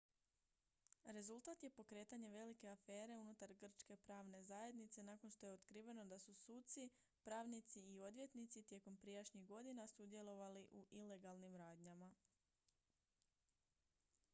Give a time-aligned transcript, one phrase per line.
[1.15, 6.33] rezultat je pokretanje velike afere unutar grčke pravne zajednice nakon što je otkriveno da su
[6.35, 6.89] suci
[7.29, 12.11] pravnici i odvjetnici tijekom prijašnjih godina sudjelovali u ilegalnim radnjama